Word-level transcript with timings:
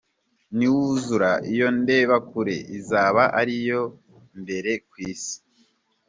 Niwuzura, 0.57 1.31
iyo 1.53 1.67
ndebakure 1.79 2.55
izaba 2.77 3.23
ariyo 3.39 3.81
ya 3.89 3.91
mbere 4.39 4.71
ku 4.89 4.95
isi. 5.11 5.37